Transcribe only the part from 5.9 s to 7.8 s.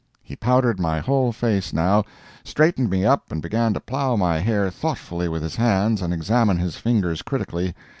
and examine his fingers critically.